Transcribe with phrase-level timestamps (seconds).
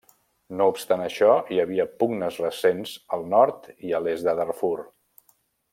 [0.61, 4.77] No obstant això, hi havia pugnes recents al nord i l'est de Darfur.